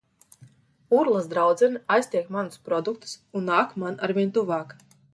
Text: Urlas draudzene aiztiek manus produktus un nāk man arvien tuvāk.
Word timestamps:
Urlas 0.99 1.27
draudzene 1.33 1.83
aiztiek 1.97 2.33
manus 2.39 2.65
produktus 2.71 3.15
un 3.41 3.49
nāk 3.55 3.81
man 3.85 4.03
arvien 4.09 4.37
tuvāk. 4.41 4.79